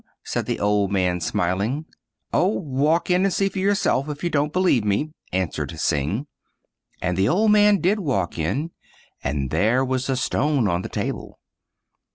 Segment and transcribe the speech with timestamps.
[0.33, 1.85] "said the old man, smiling.^"
[2.33, 6.25] Oh, walk in and see for yourself if you don't believe me," answered Hsing;
[7.03, 8.71] and the old man did walk in,
[9.23, 11.37] and there was the stone on the table.